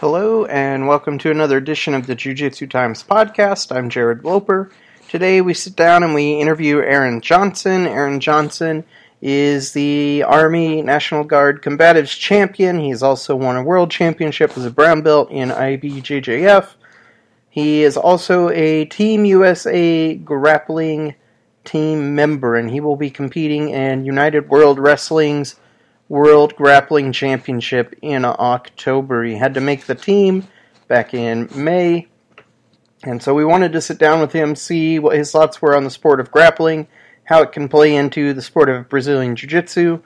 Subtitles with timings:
[0.00, 3.74] Hello, and welcome to another edition of the Jiu Jitsu Times podcast.
[3.74, 4.70] I'm Jared Loper.
[5.08, 7.84] Today we sit down and we interview Aaron Johnson.
[7.84, 8.84] Aaron Johnson
[9.20, 12.78] is the Army National Guard Combatives Champion.
[12.78, 16.74] He's also won a World Championship as a brown belt in IBJJF.
[17.50, 21.16] He is also a Team USA grappling
[21.64, 25.56] team member, and he will be competing in United World Wrestling's
[26.08, 29.24] World Grappling Championship in October.
[29.24, 30.48] He had to make the team
[30.86, 32.08] back in May.
[33.04, 35.84] And so we wanted to sit down with him, see what his thoughts were on
[35.84, 36.88] the sport of grappling,
[37.24, 40.00] how it can play into the sport of Brazilian Jiu Jitsu,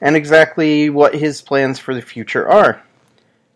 [0.00, 2.82] and exactly what his plans for the future are.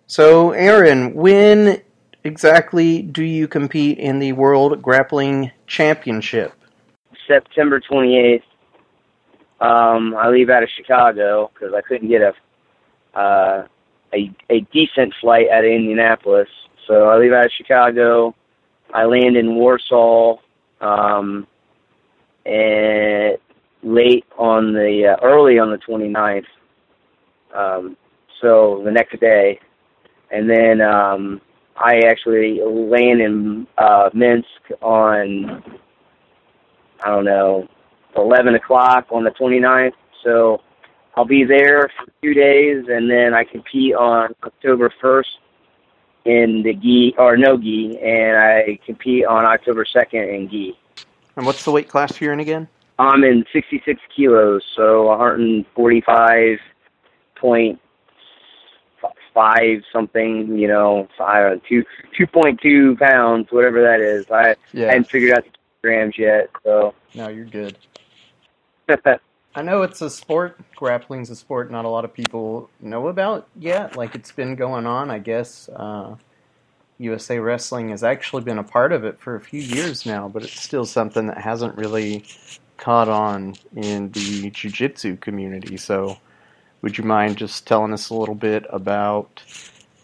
[0.06, 1.80] So, Aaron, when
[2.24, 6.52] exactly do you compete in the World Grappling Championship?
[7.26, 8.42] September 28th
[9.60, 12.32] um, I leave out of Chicago because I couldn't get a
[13.18, 13.66] uh,
[14.14, 16.48] a a decent flight out of Indianapolis.
[16.86, 18.34] So I leave out of Chicago.
[18.94, 20.36] I land in Warsaw,
[20.80, 21.46] um,
[22.46, 23.36] and
[23.82, 26.44] late on the uh, early on the 29th.
[27.54, 27.96] Um,
[28.40, 29.58] so the next day,
[30.30, 31.40] and then um,
[31.76, 34.46] I actually land in uh, Minsk
[34.80, 35.62] on
[37.04, 37.68] I don't know
[38.16, 39.92] 11 o'clock on the 29th.
[40.24, 40.60] So
[41.16, 45.24] I'll be there for two days, and then I compete on October 1st
[46.24, 50.78] in the gi or no gi, and I compete on October 2nd in gi.
[51.36, 52.68] And what's the weight class you're in again?
[52.98, 56.58] I'm in 66 kilos, so 145
[57.36, 57.80] point
[59.38, 61.84] five something, you know, five two
[62.16, 64.28] two point two pounds, whatever that is.
[64.30, 64.86] I yeah.
[64.86, 66.92] hadn't figured out the grams yet, so.
[67.14, 67.78] No, you're good.
[69.54, 70.58] I know it's a sport.
[70.76, 73.96] Grappling's a sport not a lot of people know about yet.
[73.96, 75.68] Like it's been going on, I guess.
[75.68, 76.16] Uh,
[76.98, 80.42] USA Wrestling has actually been a part of it for a few years now, but
[80.42, 82.24] it's still something that hasn't really
[82.76, 85.76] caught on in the jiu-jitsu community.
[85.76, 86.18] So,
[86.82, 89.42] would you mind just telling us a little bit about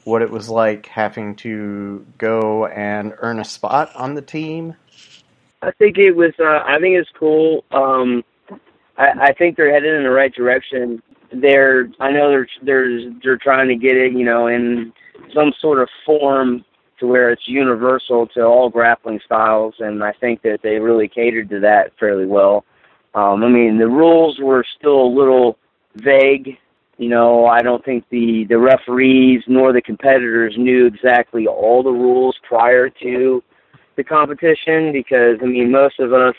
[0.04, 4.74] what it was like having to go and earn a spot on the team?
[5.62, 6.32] I think it was.
[6.38, 7.64] Uh, I think it's cool.
[7.70, 8.22] Um,
[8.96, 11.02] I, I think they're headed in the right direction.
[11.32, 14.92] They're I know they're they're they're trying to get it, you know, in
[15.34, 16.64] some sort of form
[17.00, 21.50] to where it's universal to all grappling styles, and I think that they really catered
[21.50, 22.64] to that fairly well.
[23.14, 25.58] Um, I mean, the rules were still a little
[25.96, 26.58] vague.
[26.98, 31.90] You know, I don't think the the referees nor the competitors knew exactly all the
[31.90, 33.42] rules prior to
[33.96, 36.36] the competition because I mean, most of us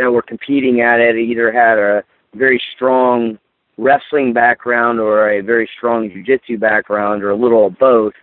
[0.00, 2.02] that were competing at it either had a
[2.34, 3.38] very strong
[3.76, 8.14] wrestling background or a very strong jiu-jitsu background or a little of both.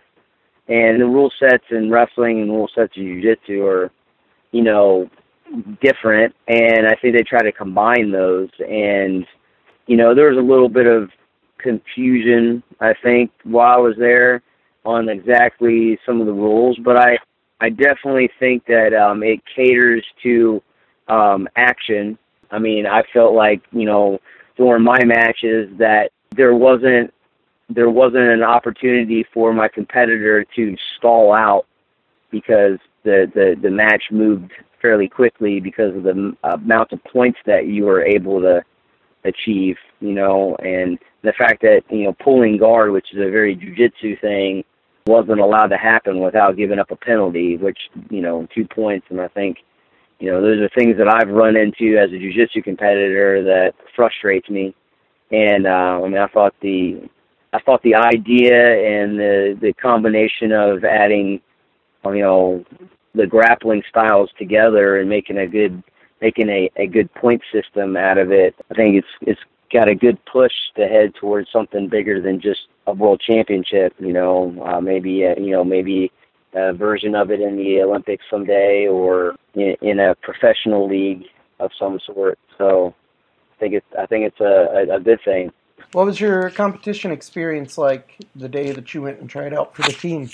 [0.68, 3.90] And the rule sets in wrestling and rule sets in jiu-jitsu are,
[4.52, 5.08] you know,
[5.80, 6.34] different.
[6.46, 8.50] And I think they try to combine those.
[8.60, 9.26] And,
[9.86, 11.10] you know, there was a little bit of
[11.58, 14.42] confusion, I think, while I was there
[14.84, 16.78] on exactly some of the rules.
[16.84, 17.18] But I,
[17.60, 20.62] I definitely think that um, it caters to
[21.08, 22.18] um, action.
[22.50, 24.18] I mean, I felt like you know
[24.56, 27.12] during my matches that there wasn't
[27.70, 31.66] there wasn't an opportunity for my competitor to stall out
[32.30, 37.66] because the the the match moved fairly quickly because of the amount of points that
[37.66, 38.62] you were able to
[39.24, 43.56] achieve, you know, and the fact that you know pulling guard, which is a very
[43.56, 44.64] jujitsu thing,
[45.06, 47.78] wasn't allowed to happen without giving up a penalty, which
[48.10, 49.58] you know two points, and I think
[50.20, 54.48] you know, those are things that I've run into as a jiu-jitsu competitor that frustrates
[54.48, 54.74] me.
[55.30, 57.08] And uh, I mean, I thought the
[57.52, 61.40] I thought the idea and the the combination of adding,
[62.04, 62.64] you know,
[63.14, 65.82] the grappling styles together and making a good
[66.20, 68.54] making a, a good point system out of it.
[68.70, 69.40] I think it's it's
[69.72, 73.94] got a good push to head towards something bigger than just a world championship.
[73.98, 76.10] You know, uh, maybe uh, you know maybe
[76.54, 81.24] a version of it in the Olympics someday or in, in a professional league
[81.60, 82.38] of some sort.
[82.56, 82.94] So
[83.56, 85.52] I think it's I think it's a, a, a good thing.
[85.92, 89.82] What was your competition experience like the day that you went and tried out for
[89.82, 90.30] the team?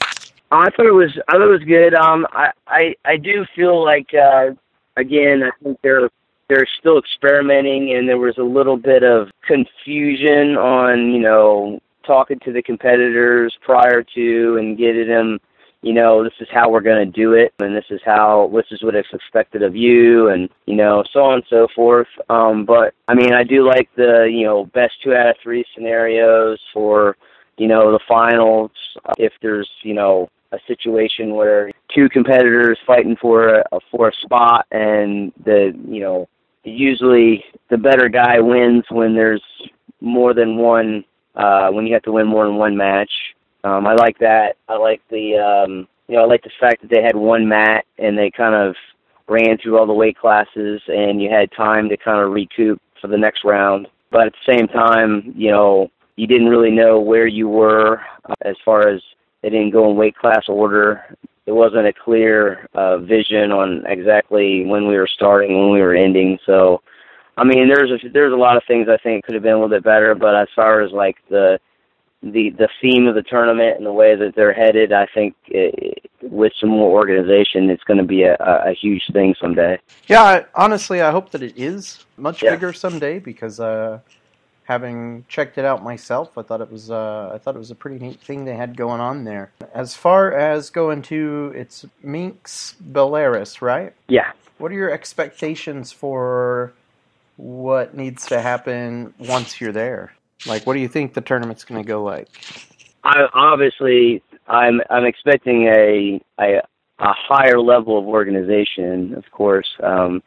[0.51, 1.95] I thought it was I thought it was good.
[1.95, 4.51] Um, I I, I do feel like uh,
[4.97, 6.11] again I think they're
[6.49, 12.39] they're still experimenting and there was a little bit of confusion on you know talking
[12.41, 15.39] to the competitors prior to and getting them
[15.85, 18.67] you know, this is how we're going to do it, and this is how this
[18.71, 22.09] is what is expected of you, and you know, so on and so forth.
[22.29, 25.65] Um, but I mean, I do like the you know best two out of three
[25.75, 27.17] scenarios for
[27.57, 28.71] you know, the finals,
[29.19, 34.67] if there's, you know, a situation where two competitors fighting for a for a spot
[34.71, 36.29] and the you know
[36.63, 39.43] usually the better guy wins when there's
[40.01, 41.05] more than one
[41.35, 43.11] uh when you have to win more than one match
[43.65, 46.91] um i like that i like the um you know i like the fact that
[46.91, 48.75] they had one mat and they kind of
[49.27, 53.09] ran through all the weight classes and you had time to kind of recoup for
[53.09, 57.27] the next round but at the same time you know you didn't really know where
[57.27, 59.01] you were uh, as far as
[59.43, 61.05] they didn't go in weight class order.
[61.47, 65.95] It wasn't a clear uh, vision on exactly when we were starting, when we were
[65.95, 66.39] ending.
[66.47, 66.81] So,
[67.37, 69.57] I mean, there's a, there's a lot of things I think could have been a
[69.57, 70.15] little bit better.
[70.15, 71.59] But as far as like the
[72.33, 76.11] the the theme of the tournament and the way that they're headed, I think it,
[76.23, 79.79] with some more organization, it's going to be a, a, huge thing someday.
[80.07, 82.55] Yeah, I, honestly, I hope that it is much yeah.
[82.55, 84.01] bigger someday because uh,
[84.65, 87.75] having checked it out myself, I thought it was uh, I thought it was a
[87.75, 89.53] pretty neat thing they had going on there.
[89.75, 93.93] As far as going to it's Minsk Belarus, right?
[94.09, 94.33] Yeah.
[94.59, 96.73] What are your expectations for
[97.37, 100.15] what needs to happen once you're there?
[100.47, 102.29] Like, what do you think the tournament's going to go like?
[103.05, 106.61] I obviously I'm I'm expecting a a
[106.99, 109.69] a higher level of organization, of course.
[109.83, 110.23] Um,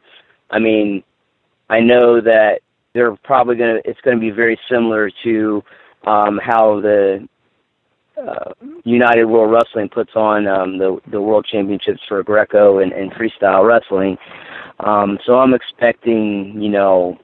[0.50, 1.02] I mean,
[1.70, 2.60] I know that
[2.94, 5.62] they're probably going to it's going to be very similar to
[6.06, 7.28] um, how the
[8.16, 8.52] uh,
[8.84, 13.66] United World Wrestling puts on um, the the World Championships for Greco and, and freestyle
[13.66, 14.16] wrestling.
[14.80, 17.18] Um, so I'm expecting, you know,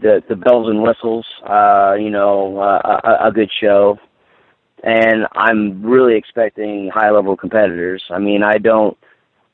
[0.00, 3.98] the the bells and whistles, uh, you know, uh, a, a good show,
[4.82, 8.02] and I'm really expecting high level competitors.
[8.10, 8.96] I mean, I don't,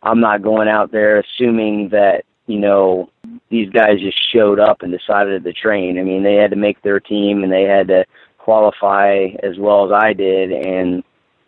[0.03, 3.11] I'm not going out there assuming that you know,
[3.51, 5.99] these guys just showed up and decided to train.
[5.99, 8.07] I mean, they had to make their team and they had to
[8.39, 11.05] qualify as well as I did, and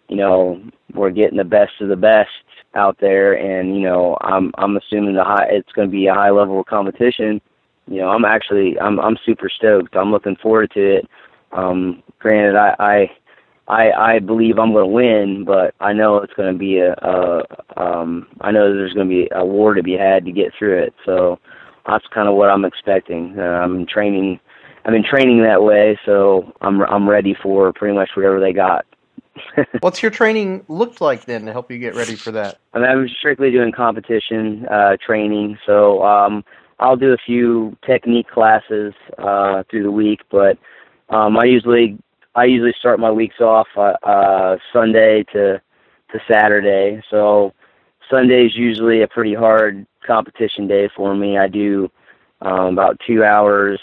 [0.09, 0.63] you know,
[0.93, 2.29] we're getting the best of the best
[2.75, 6.15] out there, and you know, I'm I'm assuming the high it's going to be a
[6.15, 7.41] high level of competition.
[7.89, 9.97] You know, I'm actually I'm I'm super stoked.
[9.97, 11.09] I'm looking forward to it.
[11.53, 13.11] Um, granted, I, I
[13.69, 16.93] I I believe I'm going to win, but I know it's going to be a,
[16.95, 17.45] a
[17.77, 20.83] um I know there's going to be a war to be had to get through
[20.83, 20.95] it.
[21.05, 21.39] So
[21.87, 23.39] that's kind of what I'm expecting.
[23.39, 24.39] Uh, I'm training
[24.85, 28.87] I've been training that way, so I'm I'm ready for pretty much whatever they got.
[29.81, 32.59] What's your training looked like then to help you get ready for that?
[32.73, 36.45] I mean, I'm strictly doing competition uh, training, so um,
[36.81, 40.59] I'll do a few technique classes uh, through the week, but
[41.11, 41.99] um, I usually
[42.35, 45.61] I usually start my weeks off uh, uh, Sunday to
[46.13, 47.03] to Saturday.
[47.11, 47.53] So
[48.11, 51.37] Sunday is usually a pretty hard competition day for me.
[51.37, 51.91] I do
[52.41, 53.79] um, about two hours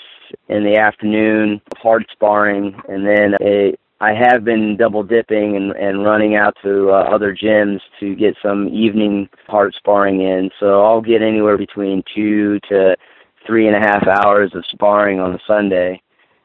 [0.49, 5.71] in the afternoon of hard sparring, and then a, I have been double dipping and,
[5.71, 10.51] and running out to uh, other gyms to get some evening hard sparring in.
[10.59, 12.95] So I'll get anywhere between two to
[13.45, 16.01] three and a half hours of sparring on a Sunday.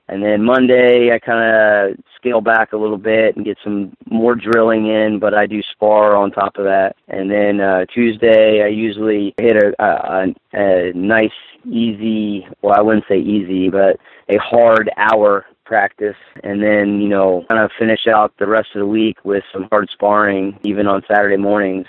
[0.08, 4.34] And then Monday, I kind of scale back a little bit and get some more
[4.34, 6.96] drilling in, but I do spar on top of that.
[7.08, 11.30] And then uh, Tuesday, I usually hit a, a, a nice,
[11.64, 13.98] easy, well, I wouldn't say easy, but
[14.28, 18.80] a hard hour practice and then you know kind of finish out the rest of
[18.80, 21.86] the week with some hard sparring even on Saturday mornings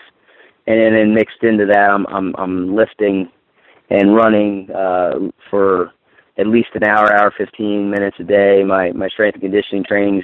[0.67, 3.29] and then, mixed into that I'm I'm I'm lifting
[3.89, 5.91] and running uh for
[6.37, 8.63] at least an hour, hour fifteen minutes a day.
[8.63, 10.23] My my strength and conditioning training's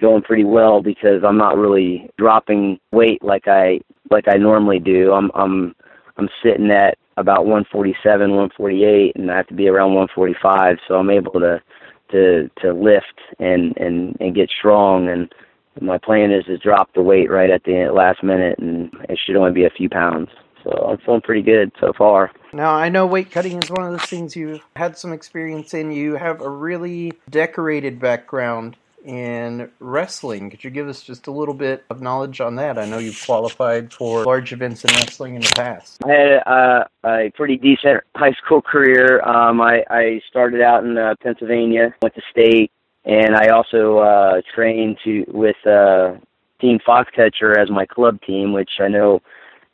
[0.00, 3.80] going pretty well because I'm not really dropping weight like I
[4.12, 5.10] like I normally do.
[5.12, 5.74] I'm I'm
[6.18, 11.10] I'm sitting at about 147, 148, and I have to be around 145, so I'm
[11.10, 11.62] able to
[12.10, 15.08] to to lift and and and get strong.
[15.08, 15.32] And
[15.80, 19.36] my plan is to drop the weight right at the last minute, and it should
[19.36, 20.30] only be a few pounds.
[20.64, 22.32] So I'm feeling pretty good so far.
[22.52, 25.92] Now, I know weight cutting is one of those things you've had some experience in.
[25.92, 30.50] You have a really decorated background in wrestling.
[30.50, 32.76] Could you give us just a little bit of knowledge on that?
[32.76, 36.02] I know you've qualified for large events in wrestling in the past.
[36.04, 39.22] I had uh, a pretty decent high school career.
[39.22, 42.72] Um, I, I started out in uh, Pennsylvania, went to state,
[43.04, 46.14] and I also uh, trained to with uh,
[46.60, 49.22] Team Foxcatcher as my club team, which I know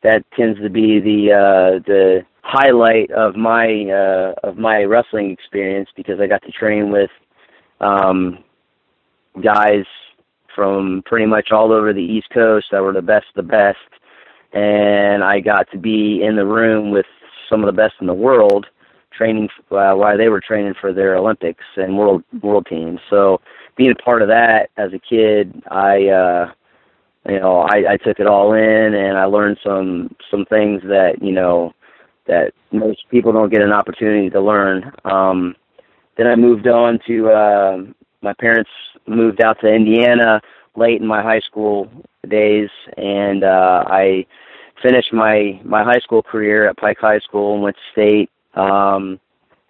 [0.03, 5.89] that tends to be the uh, the highlight of my uh, of my wrestling experience
[5.97, 7.11] because I got to train with
[7.81, 8.45] um,
[9.41, 9.85] guys
[10.55, 13.79] from pretty much all over the East Coast that were the best the best,
[14.53, 17.07] and I got to be in the room with
[17.49, 18.67] some of the best in the world
[19.17, 23.01] training uh, while they were training for their Olympics and world world teams.
[23.11, 23.41] So
[23.77, 26.53] being a part of that as a kid, I uh,
[27.29, 31.23] you know I, I took it all in and I learned some some things that
[31.23, 31.73] you know
[32.27, 34.93] that most people don't get an opportunity to learn.
[35.05, 35.57] Um,
[36.17, 37.79] then I moved on to uh,
[38.23, 38.71] my parents
[39.07, 40.41] moved out to Indiana
[40.77, 41.91] late in my high school
[42.29, 44.27] days, and uh, I
[44.83, 49.21] finished my my high school career at Pike High School and went to state um,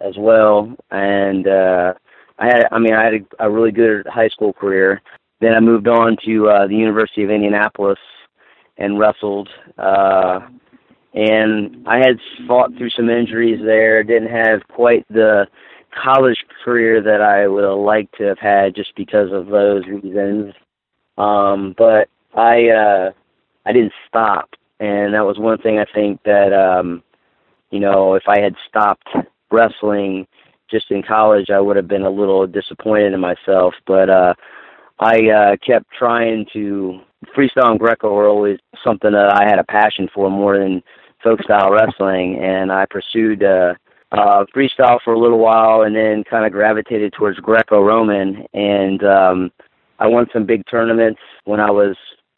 [0.01, 0.75] as well.
[0.91, 1.95] And uh,
[2.39, 5.01] I had, I mean, I had a, a really good high school career.
[5.41, 7.99] Then I moved on to uh, the University of Indianapolis
[8.79, 9.49] and wrestled.
[9.79, 10.41] Uh,
[11.15, 14.03] and I had fought through some injuries there.
[14.03, 15.47] Didn't have quite the
[15.93, 20.55] college career that I would have liked to have had just because of those reasons.
[21.19, 23.13] Um, but I uh,
[23.67, 27.03] I didn't stop, and that was one thing I think that um,
[27.71, 29.09] you know if I had stopped
[29.51, 30.27] wrestling
[30.71, 33.75] just in college, I would have been a little disappointed in myself.
[33.87, 34.35] But uh,
[34.99, 37.01] I uh, kept trying to
[37.37, 40.83] freestyle and Greco were always something that I had a passion for more than
[41.23, 43.43] folk style wrestling, and I pursued.
[43.45, 43.75] Uh,
[44.13, 48.47] uh, freestyle for a little while and then kind of gravitated towards Greco-Roman.
[48.53, 49.51] And um,
[49.99, 51.97] I won some big tournaments when I was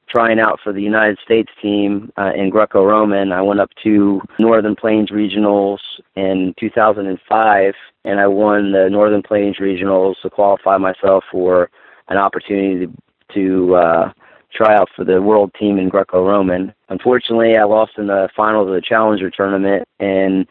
[0.08, 3.32] trying out for the United States team uh, in Greco-Roman.
[3.32, 5.78] I went up to Northern Plains Regionals
[6.14, 11.70] in 2005, and I won the Northern Plains Regionals to qualify myself for
[12.08, 12.92] an opportunity to,
[13.34, 14.12] to uh,
[14.54, 16.72] try out for the world team in Greco-Roman.
[16.88, 20.46] Unfortunately, I lost in the finals of the Challenger tournament, and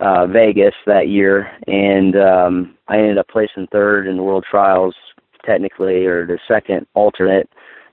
[0.00, 4.94] uh, Vegas that year, and um, I ended up placing third in the World Trials,
[5.44, 7.48] technically, or the second alternate,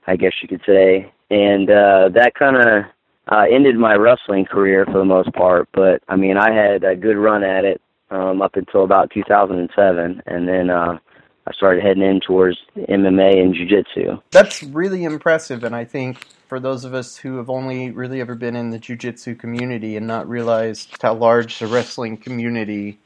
[0.06, 1.12] I guess you could say.
[1.30, 2.84] And uh, that kind of
[3.30, 5.68] uh, ended my wrestling career for the most part.
[5.72, 7.80] But I mean, I had a good run at it
[8.10, 10.98] um, up until about 2007, and then uh,
[11.46, 14.20] I started heading in towards MMA and jiu-jitsu.
[14.30, 18.34] That's really impressive, and I think for those of us who have only really ever
[18.34, 22.98] been in the jiu-jitsu community and not realized how large the wrestling community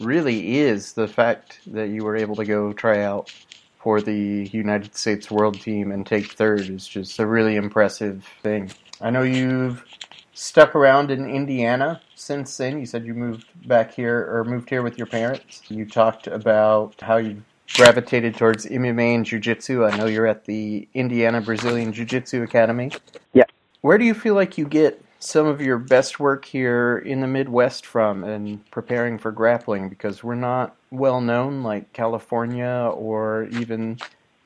[0.00, 3.32] really is, the fact that you were able to go try out
[3.78, 8.70] for the United States World Team and take third is just a really impressive thing.
[9.00, 9.84] I know you've
[10.32, 12.78] stuck around in Indiana since then.
[12.78, 15.62] You said you moved back here or moved here with your parents.
[15.68, 17.42] You talked about how you
[17.72, 19.84] gravitated towards MMA and Jiu-Jitsu.
[19.84, 22.90] I know you're at the Indiana Brazilian Jiu-Jitsu Academy.
[23.32, 23.44] Yeah.
[23.80, 27.26] Where do you feel like you get some of your best work here in the
[27.26, 29.88] Midwest from and preparing for grappling?
[29.88, 33.98] Because we're not well known like California or even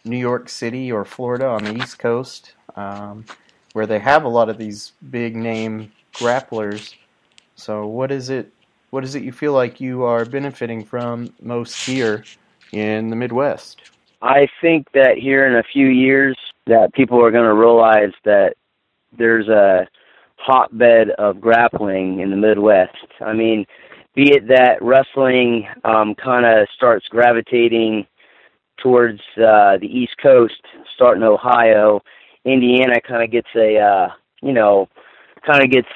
[0.04, 3.24] New York City or Florida on the East Coast, um,
[3.72, 6.94] where they have a lot of these big name grapplers.
[7.56, 8.52] So what is it?
[8.90, 12.24] What is it you feel like you are benefiting from most here
[12.72, 13.90] in the Midwest?
[14.20, 18.54] I think that here in a few years that people are going to realize that
[19.16, 19.86] there's a
[20.36, 22.96] hotbed of grappling in the Midwest.
[23.20, 23.66] I mean,
[24.14, 28.06] be it that wrestling um, kind of starts gravitating
[28.78, 30.62] towards uh, the East Coast,
[30.94, 32.00] starting Ohio,
[32.44, 34.08] Indiana kind of gets a, uh,
[34.42, 34.88] you know,
[35.46, 35.88] kind of gets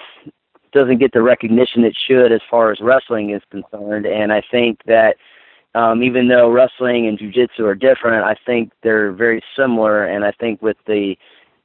[0.73, 4.81] doesn't get the recognition it should as far as wrestling is concerned, and I think
[4.87, 5.17] that
[5.75, 10.05] um, even though wrestling and jujitsu are different, I think they're very similar.
[10.05, 11.17] And I think with the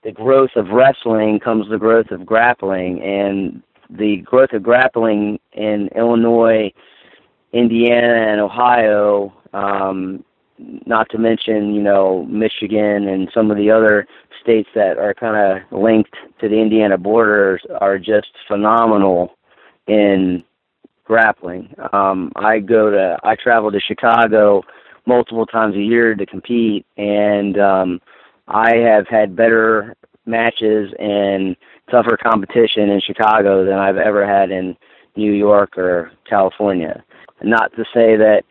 [0.03, 5.89] the growth of wrestling comes the growth of grappling, and the growth of grappling in
[5.95, 6.71] Illinois,
[7.51, 9.33] Indiana, and Ohio.
[9.53, 10.23] Um,
[10.85, 14.07] not to mention, you know, Michigan and some of the other
[14.41, 19.35] states that are kind of linked to the Indiana borders are just phenomenal
[19.87, 20.43] in
[21.07, 21.73] grappling.
[21.93, 24.61] Um, I go to I travel to Chicago
[25.05, 28.01] multiple times a year to compete, and um,
[28.47, 29.95] I have had better
[30.25, 31.55] matches and
[31.89, 34.75] tougher competition in Chicago than I've ever had in
[35.15, 37.03] New York or California.
[37.41, 38.43] Not to say that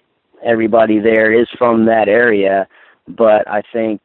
[0.43, 2.67] everybody there is from that area,
[3.07, 4.01] but I think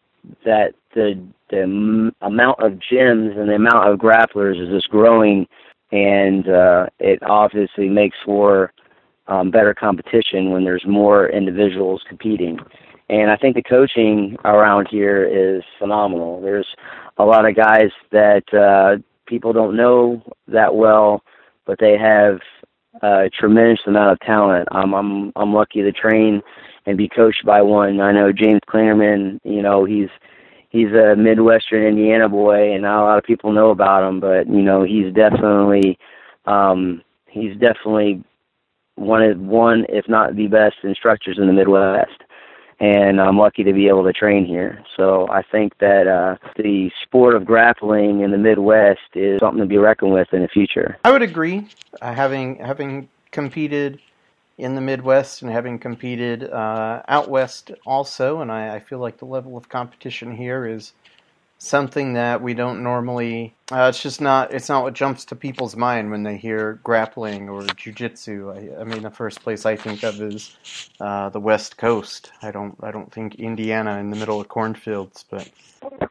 [0.46, 5.48] that the the amount of gyms and the amount of grapplers is just growing
[5.92, 8.74] and uh, it obviously makes for
[9.28, 12.60] um, better competition when there's more individuals competing.
[13.10, 16.42] And I think the coaching around here is phenomenal.
[16.42, 16.68] There's
[17.18, 21.24] a lot of guys that uh, people don't know that well,
[21.66, 22.40] but they have
[23.02, 24.68] a tremendous amount of talent.
[24.72, 26.42] Um, I'm I'm lucky to train
[26.86, 28.00] and be coached by one.
[28.00, 29.40] I know James Clingerman.
[29.44, 30.10] You know he's
[30.72, 34.20] he's a Midwestern Indiana boy, and not a lot of people know about him.
[34.20, 36.00] But you know, he's definitely
[36.46, 38.24] um, he's definitely
[38.96, 42.24] one of one, if not the best instructors in the Midwest.
[42.82, 44.84] and I'm lucky to be able to train here.
[44.98, 49.68] So I think that uh, the sport of grappling in the Midwest is something to
[49.68, 50.98] be reckoned with in the future.
[51.06, 51.68] I would agree.
[52.02, 54.00] Uh, having having competed
[54.62, 59.18] in the Midwest and having competed uh, out west also, and I, I, feel like
[59.18, 60.94] the level of competition here is
[61.58, 63.56] something that we don't normally.
[63.72, 64.54] Uh, it's just not.
[64.54, 68.78] It's not what jumps to people's mind when they hear grappling or jujitsu.
[68.78, 70.56] I, I mean, the first place I think of is
[71.00, 72.32] uh, the West Coast.
[72.44, 72.76] I don't.
[72.84, 75.50] I don't think Indiana in the middle of cornfields, but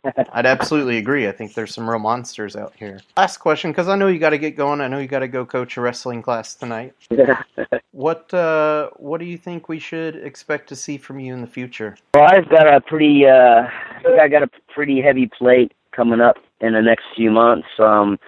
[0.33, 1.28] I'd absolutely agree.
[1.28, 3.00] I think there's some real monsters out here.
[3.16, 4.80] Last question, because I know you got to get going.
[4.80, 6.95] I know you got to go coach a wrestling class tonight.
[7.92, 11.47] what uh, What do you think we should expect to see from you in the
[11.47, 11.97] future?
[12.14, 13.26] Well, I've got a pretty.
[13.26, 17.30] Uh, I think I got a pretty heavy plate coming up in the next few
[17.30, 17.69] months.
[17.78, 18.19] Um,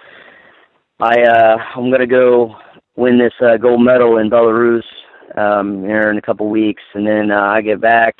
[0.99, 2.55] I uh, I'm gonna go
[2.95, 4.83] win this uh, gold medal in Belarus
[5.35, 8.15] um, here in a couple weeks, and then uh, I get back.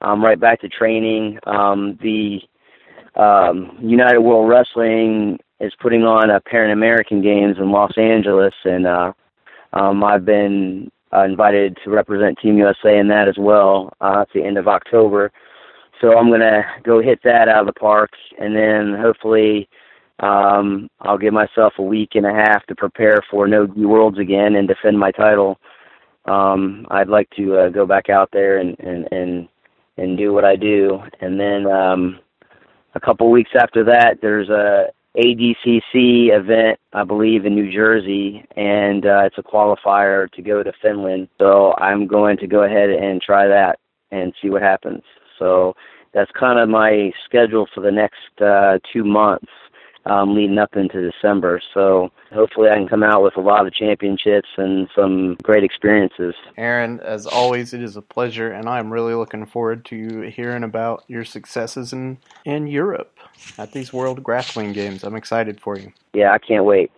[0.00, 1.38] I'm right back to training.
[1.46, 2.40] Um, the
[3.16, 8.86] um, United World Wrestling is putting on a Pan American Games in Los Angeles, and
[8.86, 9.12] uh,
[9.72, 14.28] um, I've been uh, invited to represent Team USA in that as well uh, at
[14.34, 15.32] the end of October.
[16.00, 19.68] So I'm gonna go hit that out of the park, and then hopefully
[20.20, 24.18] um, I'll give myself a week and a half to prepare for No Gi Worlds
[24.18, 25.58] again and defend my title.
[26.26, 29.48] Um, I'd like to uh, go back out there and and and
[29.98, 32.20] and do what I do, and then um,
[32.94, 39.04] a couple weeks after that, there's a ADCC event, I believe, in New Jersey, and
[39.04, 41.28] uh, it's a qualifier to go to Finland.
[41.38, 43.78] So I'm going to go ahead and try that
[44.12, 45.02] and see what happens.
[45.38, 45.74] So
[46.14, 49.50] that's kind of my schedule for the next uh, two months
[50.06, 51.60] um, leading up into December.
[51.74, 56.34] So hopefully I can come out with a lot of championships and some great experiences.
[56.56, 61.04] Aaron, as always, it is a pleasure, and I'm really looking forward to hearing about
[61.08, 63.16] your successes in, in Europe
[63.58, 65.04] at these World Grappling Games.
[65.04, 65.92] I'm excited for you.
[66.12, 66.90] Yeah, I can't wait.